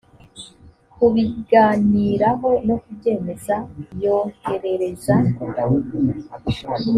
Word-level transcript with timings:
kubiganiraho 0.93 2.49
no 2.67 2.75
kubyemeza 2.83 3.55
yoherereza 4.01 5.15